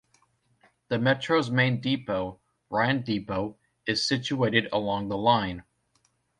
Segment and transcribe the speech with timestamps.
[0.87, 2.39] The metro's main depot,
[2.71, 5.63] Ryen Depot, is situated along the line.